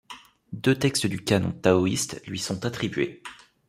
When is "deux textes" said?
0.53-1.05